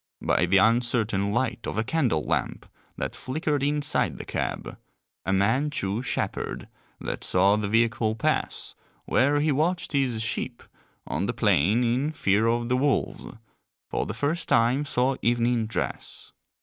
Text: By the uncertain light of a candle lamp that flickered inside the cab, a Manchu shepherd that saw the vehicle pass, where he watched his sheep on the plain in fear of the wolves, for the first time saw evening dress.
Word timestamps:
By 0.19 0.47
the 0.47 0.57
uncertain 0.57 1.31
light 1.31 1.67
of 1.67 1.77
a 1.77 1.83
candle 1.83 2.23
lamp 2.23 2.65
that 2.97 3.15
flickered 3.15 3.61
inside 3.61 4.17
the 4.17 4.25
cab, 4.25 4.79
a 5.27 5.31
Manchu 5.31 6.01
shepherd 6.01 6.67
that 6.99 7.23
saw 7.23 7.55
the 7.55 7.67
vehicle 7.67 8.15
pass, 8.15 8.73
where 9.05 9.39
he 9.41 9.51
watched 9.51 9.91
his 9.91 10.23
sheep 10.23 10.63
on 11.05 11.27
the 11.27 11.33
plain 11.33 11.83
in 11.83 12.13
fear 12.13 12.47
of 12.47 12.67
the 12.67 12.77
wolves, 12.77 13.27
for 13.91 14.07
the 14.07 14.15
first 14.15 14.49
time 14.49 14.85
saw 14.85 15.17
evening 15.21 15.67
dress. 15.67 16.33